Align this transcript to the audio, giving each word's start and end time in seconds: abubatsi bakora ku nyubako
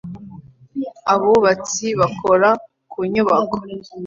abubatsi 1.13 1.85
bakora 1.99 2.49
ku 2.91 2.99
nyubako 3.11 3.59